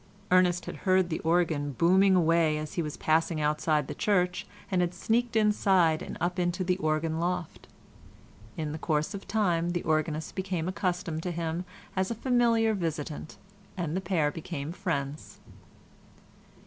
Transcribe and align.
Ernest 0.31 0.65
had 0.65 0.77
heard 0.77 1.11
the 1.11 1.19
organ 1.19 1.73
booming 1.73 2.15
away 2.15 2.57
as 2.57 2.73
he 2.73 2.81
was 2.81 2.97
passing 2.97 3.39
outside 3.39 3.87
the 3.87 3.93
church 3.93 4.47
and 4.71 4.81
had 4.81 4.95
sneaked 4.95 5.35
inside 5.35 6.01
and 6.01 6.17
up 6.19 6.39
into 6.39 6.63
the 6.63 6.77
organ 6.77 7.19
loft. 7.19 7.67
In 8.57 8.71
the 8.71 8.79
course 8.79 9.13
of 9.13 9.27
time 9.27 9.73
the 9.73 9.83
organist 9.83 10.33
became 10.33 10.67
accustomed 10.67 11.21
to 11.21 11.31
him 11.31 11.65
as 11.95 12.09
a 12.09 12.15
familiar 12.15 12.73
visitant, 12.73 13.37
and 13.77 13.95
the 13.95 14.01
pair 14.01 14.31
became 14.31 14.71
friends. 14.71 15.37